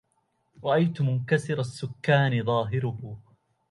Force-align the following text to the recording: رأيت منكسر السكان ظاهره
رأيت 0.63 1.01
منكسر 1.01 1.59
السكان 1.59 2.43
ظاهره 2.43 3.19